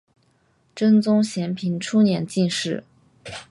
[0.73, 2.83] 真宗咸平初年进士。